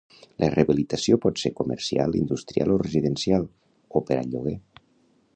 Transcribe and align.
La 0.43 0.47
rehabilitació 0.51 1.17
pot 1.25 1.41
ser 1.41 1.51
comercial, 1.59 2.17
industrial 2.21 2.73
o 2.75 2.77
residencial, 2.85 3.45
o 3.99 4.03
per 4.09 4.17
al 4.23 4.33
lloguer. 4.33 4.55